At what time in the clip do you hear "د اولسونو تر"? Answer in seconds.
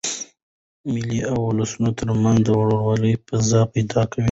1.25-2.07